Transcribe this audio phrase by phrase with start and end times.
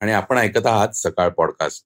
[0.00, 1.84] आणि आपण ऐकत आहात सकाळ पॉडकास्ट.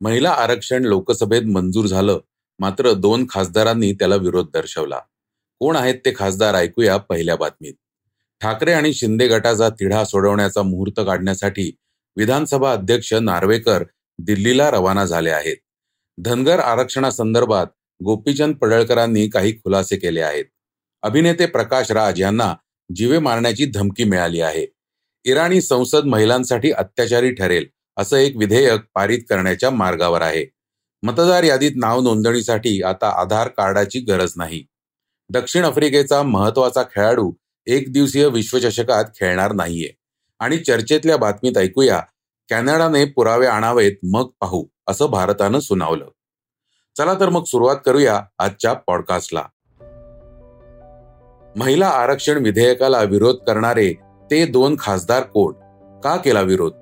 [0.00, 2.18] महिला आरक्षण लोकसभेत मंजूर झालं
[2.58, 4.98] मात्र दोन खासदारांनी त्याला विरोध दर्शवला.
[5.58, 7.74] कोण आहेत ते खासदार ऐकूया पहिल्या बातमीत.
[8.40, 11.72] ठाकरे आणि शिंदे गटाचा तिढा सोडवण्याचा मुहूर्त काढण्यासाठी
[12.16, 13.84] विधानसभा अध्यक्ष नार्वेकर
[14.18, 15.56] दिल्लीला रवाना झाले आहेत.
[16.18, 17.66] धनगर आरक्षणासंदर्भात
[18.04, 20.44] गोपीचंद पडळकरांनी काही खुलासे केले आहेत.
[21.02, 22.54] अभिनेते प्रकाश राज यांना
[22.94, 24.66] जीवे मारण्याची धमकी मिळाली आहे.
[25.26, 30.46] इराणी संसद महिलांसाठी अत्याचारी ठरेल असं एक विधेयक पारित करण्याच्या मार्गावर आहे.
[31.02, 34.66] मतदार यादीत नाव नोंदणीसाठी आता आधार कार्डाची गरज नाही.
[35.30, 37.32] दक्षिण आफ्रिकेचा महत्त्वाचा खेळाडू
[37.66, 39.88] एक दिवसीय विश्वचषकात खेळणार नाहीये.
[40.40, 42.02] आणि चर्चेतल्या बातमीत ऐकूया
[42.48, 46.08] कॅनडाने पुरावे आणावेत मग पाहू असं भारतानं सुनावलं.
[46.98, 49.44] चला तर मग सुरुवात करूया आजच्या पॉडकास्टला.
[51.56, 53.94] महिला आरक्षण विधेयकाला विरोध करणारे
[54.30, 55.52] ते दोन खासदार कोण?
[56.00, 56.72] का केला विरोध?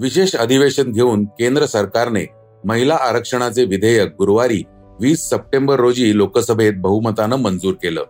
[0.00, 2.26] विशेष अधिवेशन घेऊन केंद्र सरकारने
[2.64, 4.62] महिला आरक्षणाचे विधेयक गुरुवारी
[5.00, 8.00] वीस सप्टेंबर रोजी लोकसभेत बहुमतानं मंजूर केलं.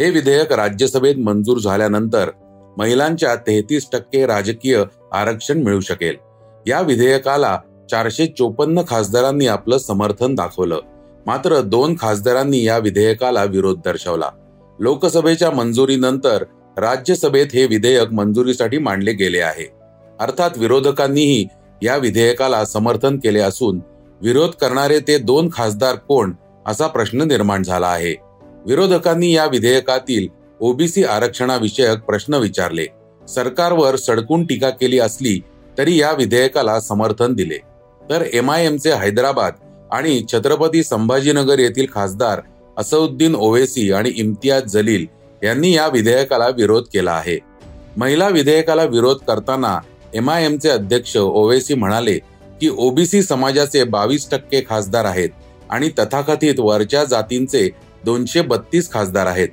[0.00, 2.30] हे विधेयक राज्यसभेत मंजूर झाल्यानंतर
[2.78, 4.82] महिलांच्या तेहतीस टक्के राजकीय
[5.12, 6.14] आरक्षण मिळू शकेल.
[6.66, 7.58] या विधेयकाला
[7.90, 10.78] चारशे चोपन्न खासदारांनी आपलं समर्थन दाखवलं.
[11.26, 14.30] मात्र दोन खासदारांनी या विधेयकाला विरोध दर्शवला.
[14.78, 16.44] लोकसभेच्या मंजुरीनंतर
[16.76, 19.66] राज्यसभेत हे विधेयक मंजुरीसाठी मांडले गेले आहे.
[20.20, 21.46] अर्थात विरोधकांनीही
[21.82, 23.80] या विधेयकाला समर्थन केले असून
[24.22, 26.32] विरोध करणारे ते दोन खासदार कोण
[26.66, 28.14] असा प्रश्न निर्माण झाला आहे.
[28.66, 30.28] विरोधकांनी या विधेयकातील
[30.60, 32.86] ओबीसी आरक्षणाविषयक प्रश्न विचारले.
[33.28, 35.38] सरकारवर सडकून टीका केली असली
[35.78, 37.58] तरी या विधेयकाला समर्थन दिले.
[38.10, 39.52] तर एम आय एमचे हैदराबाद
[39.92, 42.40] आणि छत्रपती संभाजीनगर येथील खासदार
[42.76, 45.06] असउद्दीन ओवेसी आणि इम्तियाज जलील
[45.44, 47.38] यांनी या विधेयकाला विरोध केला आहे.
[47.96, 49.78] महिला विधेयकाला विरोध करताना
[50.14, 52.14] एम आय एमचे अध्यक्ष ओवेसी म्हणाले
[52.60, 55.28] की ओबीसी समाजाचे बावीस टक्के खासदार आहेत
[55.70, 57.70] आणि तथाकथित वरच्या जातींचे
[58.04, 59.48] दोनशे बत्तीस खासदार आहेत.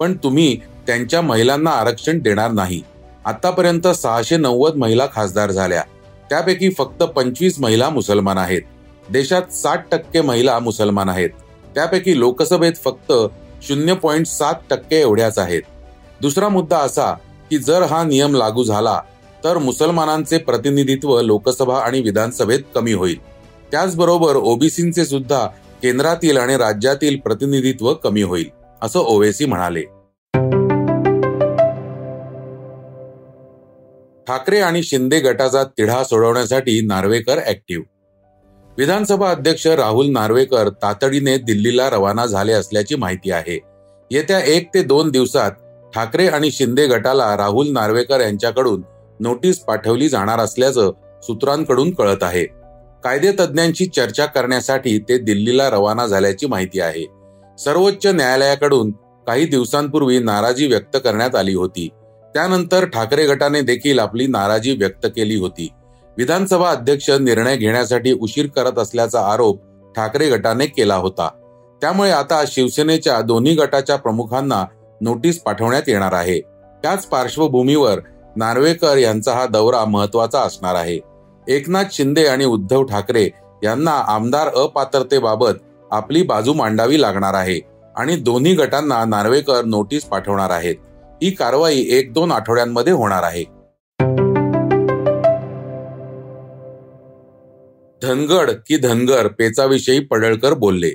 [0.00, 0.56] पण तुम्ही
[0.86, 2.82] त्यांच्या महिलांना आरक्षण देणार नाही.
[3.24, 5.82] आतापर्यंत सहाशे नव्वद महिला खासदार झाल्या.
[6.30, 8.62] त्यापैकी फक्त पंचवीस महिला मुसलमान आहेत.
[9.10, 11.30] देशात साठ टक्के महिला मुसलमान आहेत.
[11.74, 13.12] त्यापैकी लोकसभेत फक्त
[13.68, 15.62] शून्य पॉईंट सात टक्के एवढ्याच आहेत.
[16.20, 17.12] दुसरा मुद्दा असा
[17.50, 19.00] की जर हा नियम लागू झाला
[19.44, 23.18] तर मुसलमानांचे प्रतिनिधित्व लोकसभा आणि विधानसभेत कमी होईल.
[23.70, 25.46] त्याचबरोबर ओबीसींचे सुद्धा
[25.82, 28.48] केंद्रातील आणि राज्यातील प्रतिनिधित्व कमी होईल
[28.82, 29.82] असं ओवेसी म्हणाले.
[34.26, 37.84] ठाकरे आणि शिंदे गटाचा तिढा सोडवण्यासाठी नार्वेकर ऍक्टिव्ह
[38.78, 43.60] विधानसभा अध्यक्ष राहुल नार्वेकर तातडीने दिल्लीला रवाना झाले असल्याची माहिती आहे.
[44.10, 45.50] येत्या एक ते दोन दिवसात
[45.94, 48.82] ठाकरे आणि शिंदे गटाला राहुल नार्वेकर यांच्याकडून
[49.20, 50.90] नोटीस पाठवली जाणार असल्याचं
[51.22, 52.44] सूत्रांकडून कळत आहे.
[53.04, 57.06] कायदे तज्ज्ञांशी चर्चा करण्यासाठी ते दिल्लीला रवाना झाल्याची माहिती आहे.
[57.58, 58.90] सर्वोच्च न्यायालयाकडून
[59.26, 61.88] काही दिवसांपूर्वी नाराजी व्यक्त करण्यात आली होती.
[62.34, 65.68] त्यानंतर ठाकरे गटाने देखील आपली नाराजी व्यक्त केली होती.
[66.18, 69.60] विधानसभा अध्यक्ष निर्णय घेण्यासाठी उशीर करत असल्याचा आरोप
[69.96, 71.28] ठाकरे गटाने केला होता.
[71.80, 74.64] त्यामुळे आता शिवसेनेच्या दोन्ही गटाच्या प्रमुखांना
[75.00, 76.40] नोटीस पाठवण्यात येणार आहे.
[76.82, 78.00] त्याच पार्श्वभूमीवर
[78.36, 80.98] नार्वेकर यांचा हा दौरा महत्त्वाचा असणार आहे.
[81.48, 83.28] एकनाथ शिंदे आणि उद्धव ठाकरे
[83.64, 85.52] यांना आमदार अपात्रतेबाबत
[85.90, 87.60] आपली बाजू मांडावी लागणार आहे
[87.96, 90.74] आणि दोन्ही गटांना नार्वेकर नोटीस पाठवणार आहेत.
[91.22, 93.55] ही कारवाई एक दोन आठवड्यांमध्ये होणार आहे.
[98.02, 100.90] धनगड की धनगर पेचाविषयी पडळकर बोलले.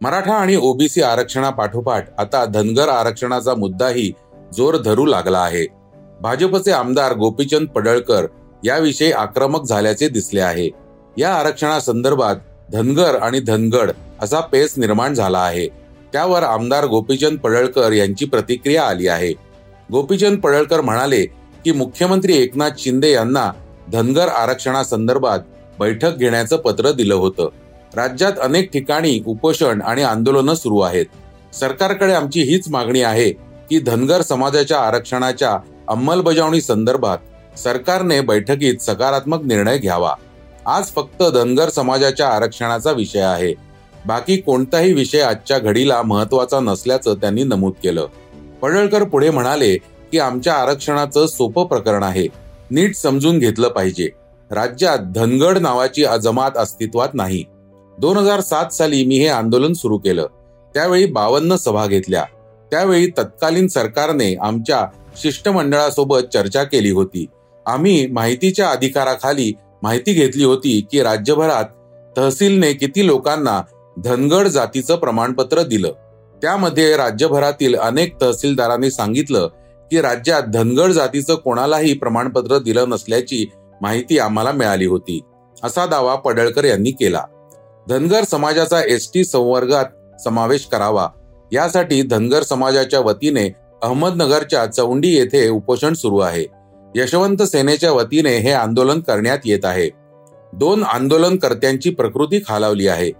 [0.00, 4.12] मराठा आणि ओबीसी आरक्षणापाठोपाठ आता धनगर आरक्षणाचा मुद्दाही
[4.56, 5.66] जोर धरू लागला आहे.
[6.20, 8.26] भाजपचे आमदार गोपीचंद पडळकर
[8.64, 10.70] याविषयी आक्रमक झाल्याचे दिसले आहे.
[11.18, 12.36] या आरक्षणासंदर्भात
[12.72, 13.90] धनगर आणि धनगड
[14.20, 15.68] असा पेच निर्माण झाला आहे.
[16.12, 19.32] त्यावर आमदार गोपीचंद पडळकर यांची प्रतिक्रिया आली आहे.
[19.92, 21.26] गोपीचंद पडळकर म्हणाले
[21.64, 23.52] की मुख्यमंत्री एकनाथ शिंदे यांना
[23.92, 25.38] धनगर आरक्षणासंदर्भात
[25.78, 27.48] बैठक घेण्याचं पत्र दिलं होतं.
[27.96, 31.06] राज्यात अनेक ठिकाणी उपोषण आणि आंदोलनं सुरू आहेत.
[31.54, 33.30] सरकारकडे आमची हीच मागणी आहे
[33.70, 35.58] की धनगर समाजाच्या आरक्षणाच्या
[35.88, 37.18] अंमलबजावणी संदर्भात
[37.58, 40.14] सरकारने बैठकीत सकारात्मक निर्णय घ्यावा.
[40.66, 43.54] आज फक्त धनगर समाजाच्या आरक्षणाचा विषय आहे.
[44.06, 48.06] बाकी कोणताही विषय आजच्या घडीला महत्त्वाचा नसल्याचं त्यांनी नमूद केलं.
[48.62, 49.76] पडळकर पुढे म्हणाले
[50.12, 52.28] की आमच्या आरक्षणाचं सोपं प्रकरण आहे.
[52.70, 54.08] नीट समजून घेतलं पाहिजे.
[54.50, 57.44] राज्यात धनगड नावाची जमात अस्तित्वात नाही.
[57.98, 60.26] दोन हजार सात साली मी हे आंदोलन सुरू केलं.
[60.74, 62.24] त्यावेळी बावन्न सभा घेतल्या.
[62.70, 67.26] त्यावेळी तत्कालीन सरकारने आमच्या शिष्टमंडळासोबत चर्चा केली होती.
[67.66, 69.52] आम्ही माहितीच्या अधिकाराखाली
[69.82, 71.64] माहिती घेतली होती की राज्यभरात
[72.18, 73.62] तहसीलने किती लोकांना
[74.04, 75.92] धनगड जातीचं प्रमाणपत्र दिलं.
[76.42, 79.48] त्यामध्ये राज्यभरातील अनेक तहसीलदारांनी सांगितलं
[79.90, 83.46] की राज्यात धनगड जातीचं कोणालाही प्रमाणपत्र दिलं नसल्याची
[83.82, 85.20] माहिती आम्हाला मिळाली होती.
[85.62, 87.22] असा दावा पडळकर यांनी केला.
[87.88, 89.84] धनगर समाजाचा एस टी संवर्गात
[90.20, 91.08] समावेश करावा.
[91.52, 96.46] यासाठी धनगर समाजाच्या वतीने अहमदनगरच्या चौंडी येथे उपोषण सुरू आहे.
[96.96, 99.90] यशवंत सेनेच्या वतीने हे आंदोलन करण्यात येत आहे.
[100.52, 103.10] दोन आंदोलनकर्त्यांची प्रकृती खालावली आहे.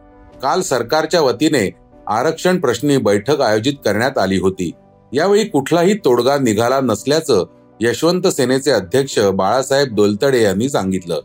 [0.42, 1.70] काल सरकारच्या वतीने
[2.06, 4.70] आरक्षण प्रश्नी बैठक आयोजित करण्यात आली होती.
[5.12, 7.44] यावेळी कुठलाही तोडगा निघाला नसल्याचं
[7.80, 11.20] यशवंत सेनेचे अध्यक्ष बाळासाहेब दोलतडे यांनी सांगितलं.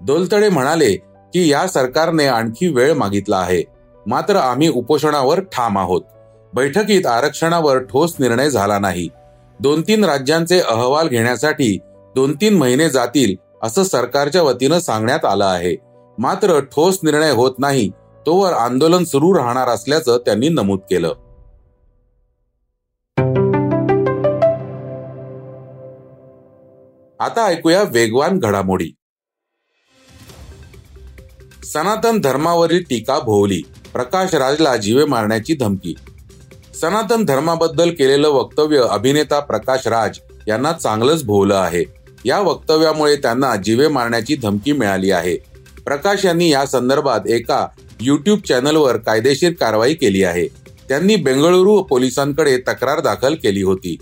[0.00, 0.94] दोलतडे म्हणाले
[1.34, 3.62] की या सरकारने आणखी वेळ मागितला आहे.
[4.06, 6.02] मात्र आम्ही उपोषणावर ठाम आहोत.
[6.54, 9.08] बैठकीत आरक्षणावर ठोस निर्णय झाला नाही.
[9.60, 11.78] दोन तीन राज्यांचे अहवाल घेण्यासाठी
[12.14, 15.76] दोन तीन महिने जातील असं सरकारच्या वतीनं सांगण्यात आलं आहे.
[16.18, 17.90] मात्र ठोस निर्णय होत नाही
[18.26, 21.12] तोवर आंदोलन सुरू राहणार असल्याचं त्यांनी नमूद केलं.
[27.24, 28.90] आता ऐकूया वेगवान घडामोडी.
[31.64, 33.62] सनातन धर्मावरील टीका भोवली.
[33.92, 35.94] प्रकाश राजला जीवे मारण्याची धमकी.
[36.80, 40.18] सनातन धर्माबद्दल केलेलं वक्तव्य अभिनेता प्रकाश राज
[40.48, 41.84] यांना चांगलंच भोवलं आहे.
[42.24, 45.36] या वक्तव्यामुळे त्यांना जीवे मारण्याची धमकी मिळाली आहे.
[45.84, 47.66] प्रकाश यांनी या संदर्भात एका
[48.00, 50.48] युट्यूब चॅनलवर कायदेशीर कारवाई केली आहे.
[50.88, 53.96] त्यांनी बेंगळुरू पोलिसांकडे तक्रार दाखल केली होती.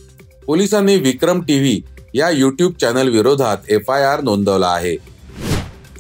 [0.47, 1.83] पोलिसांनी विक्रम टीव्ही
[2.15, 4.97] या युट्यूब चॅनल विरोधात एफ आय आर नोंदवला आहे.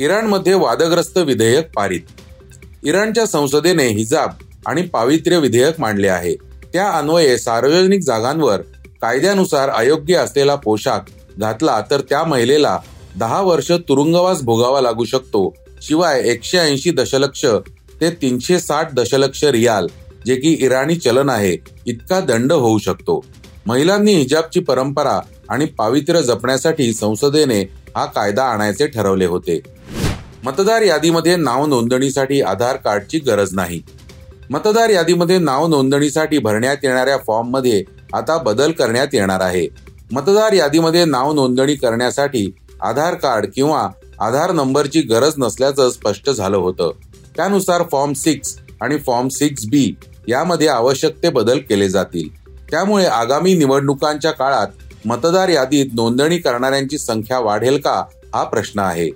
[0.00, 2.00] इराणमध्ये वादग्रस्त विधेयक पारित.
[2.84, 4.30] इराणच्या संसदेने हिजाब
[4.66, 6.34] आणि पावित्र्य विधेयक मांडले आहे.
[6.72, 8.60] त्या अन्वये सार्वजनिक जागांवर
[9.02, 12.78] कायद्यानुसार अयोग्य असलेला पोशाख घातला तर त्या महिलेला
[13.18, 15.54] दहा वर्ष तुरुंगवास भोगावा लागू शकतो.
[15.82, 17.44] शिवाय एकशे ऐंशी दशलक्ष
[18.00, 19.86] ते तीनशे साठ दशलक्ष रियाल
[20.26, 21.56] जे की इराणी चलन आहे
[21.86, 23.24] इतका दंड होऊ शकतो.
[23.66, 25.18] महिलांनी हिजाबची परंपरा
[25.52, 27.60] आणि पावित्र्य जपण्यासाठी संसदेने
[27.96, 29.60] हा कायदा आणायचे ठरवले होते.
[30.44, 33.82] मतदार यादीमध्ये नाव नोंदणीसाठी आधार कार्डची गरज नाही.
[34.50, 37.82] मतदार यादीमध्ये नाव नोंदणीसाठी भरण्यात येणाऱ्या फॉर्ममध्ये
[38.14, 39.68] आता बदल करण्यात येणार आहे.
[40.12, 43.88] मतदार यादीमध्ये नाव नोंदणी करण्यासाठी आधार कार्ड किंवा
[44.20, 46.90] आधार नंबरची गरज नसल्याचं स्पष्ट झालं होतं.
[47.36, 49.94] त्यानुसार फॉर्म सिक्स आणि फॉर्म सिक्स बी
[50.28, 52.28] यामध्ये आवश्यक ते बदल केले जातील.
[52.70, 54.66] त्यामुळे आगामी निवडणुकांच्या काळात
[55.04, 58.04] मतदार यादीत नोंदणी करणाऱ्यांची संख्या वाढेल का
[58.34, 59.10] हा प्रश्न आहे.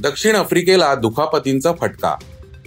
[0.00, 2.14] दक्षिण आफ्रिकेला दुखापतींचा फटका.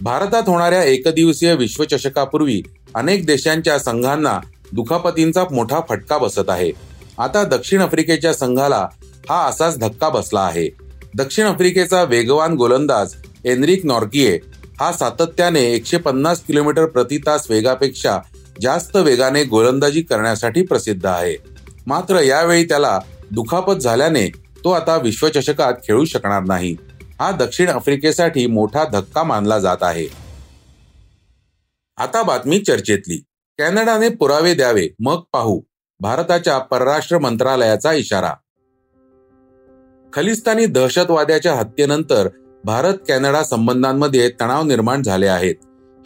[0.02, 2.62] भारतात होणाऱ्या एकदिवसीय विश्वचषकापूर्वी
[2.96, 4.40] अनेक देशांच्या संघांना
[4.72, 6.72] दुखापतींचा मोठा फटका बसत आहे.
[7.18, 8.88] आता दक्षिण आफ्रिकेच्या संघाला
[9.30, 10.70] हा असाच धक्का बसला आहे.
[11.15, 13.13] दक्षिण आफ्रिकेचा वेगवान गोलंदाज
[13.46, 14.39] एनरिक नॉर्किये
[14.80, 18.20] हा सातत्याने एकशे पन्नास किलोमीटर प्रति तास वेगापेक्षा
[18.62, 21.36] जास्त वेगाने गोलंदाजी करण्यासाठी प्रसिद्ध आहे.
[21.88, 23.00] मात्र यावेळी त्याला
[23.31, 24.27] दुखापत झाल्याने
[24.63, 26.75] तो आता विश्वचषकात खेळू शकणार नाही.
[27.19, 30.07] हा दक्षिण आफ्रिकेसाठी मोठा धक्का मानला जात आहे.
[31.97, 33.23] आता बातमी चर्चेतली.
[33.57, 35.61] कॅनडाने पुरावे द्यावे मग पाहू.
[36.00, 38.33] भारताच्या परराष्ट्र मंत्रालयाचा इशारा.
[40.13, 42.27] खलिस्तानी दहशतवाद्याच्या हत्येनंतर
[42.63, 45.55] भारत कॅनडा संबंधांमध्ये तणाव निर्माण झाले आहेत.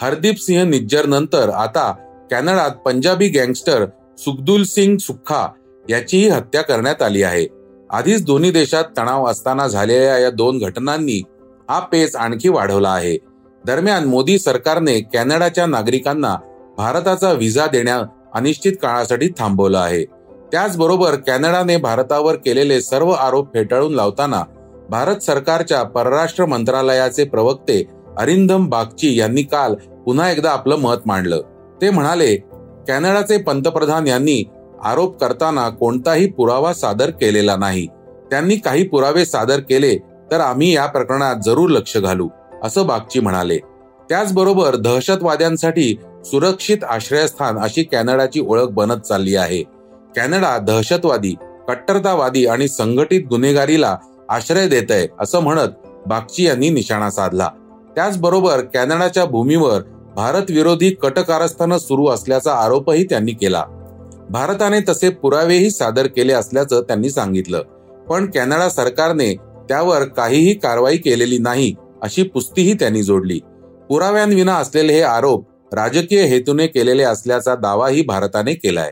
[0.01, 1.91] हरदीप सिंह निज्जर नंतर आता
[2.31, 3.85] कॅनडात पंजाबी गँगस्टर
[4.17, 5.47] सुखदुल सिंग सुखा
[5.89, 7.47] याचीही हत्या करण्यात आली आहे.
[7.89, 11.21] आधीच दोन्ही देशात तणाव असताना झालेल्या या दोन घटनांनी
[11.69, 13.17] हा पेच आणखी वाढवला आहे.
[13.65, 16.35] दरम्यान मोदी सरकारने कॅनडाच्या नागरिकांना
[16.77, 18.01] भारताचा व्हिसा देण्या
[18.33, 20.03] अनिश्चित काळासाठी थांबवलं आहे.
[20.51, 24.43] त्याचबरोबर कॅनडाने भारतावर केलेले सर्व आरोप फेटाळून लावताना
[24.89, 27.83] भारत सरकारच्या परराष्ट्र मंत्रालयाचे प्रवक्ते
[28.17, 29.73] अरिंदम बागची यांनी काल
[30.05, 31.41] पुन्हा एकदा आपलं मत मांडलं.
[31.81, 32.35] ते म्हणाले
[32.87, 34.43] कॅनडाचे पंतप्रधान यांनी
[34.83, 37.87] आरोप करताना कोणताही पुरावा सादर केलेला नाही.
[38.31, 39.97] त्यांनी काही पुरावे सादर केले
[40.31, 42.27] तर आम्ही या प्रकरणात जरूर लक्ष घालू
[42.63, 43.57] असं बागची म्हणाले.
[44.09, 49.63] त्याचबरोबर दहशतवाद्यांसाठी सुरक्षित आश्रयस्थान अशी कॅनडाची ओळख बनत चालली आहे.
[50.15, 51.35] कॅनडा दहशतवादी
[51.67, 53.97] कट्टरतावादी आणि संघटित गुन्हेगारीला
[54.29, 57.49] आश्रय देत आहे असं म्हणत बागची यांनी निशाणा साधला.
[57.95, 59.81] त्याचबरोबर कॅनडाच्या भूमीवर
[60.15, 63.63] भारत विरोधी कटकारस्थानं सुरू असल्याचा आरोपही त्यांनी केला.
[64.29, 67.61] भारताने तसे पुरावेही सादर केले असल्याचं त्यांनी सांगितलं.
[68.09, 69.35] पण कॅनडा सरकारने
[69.69, 73.39] त्यावर काहीही कारवाई केलेली नाही अशी पुस्तीही त्यांनी जोडली.
[73.89, 78.91] पुराव्यांविना असलेले हे आरोप राजकीय हेतूने केलेले असल्याचा दावाही भारताने केलाय.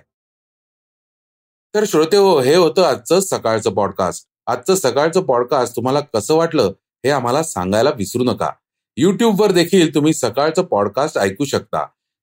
[1.76, 6.64] तर श्रोते हो हे होतं आजचं सकाळचं पॉडकास्ट आजचं सकाळचं पॉडकास्ट तुम्हाला कसं वाटलं
[7.06, 8.50] हे आम्हाला सांगायला विसरू नका.
[8.98, 11.86] युट्यूबवर देखील तुम्ही सकाळचं पॉडकास्ट ऐकू शकता.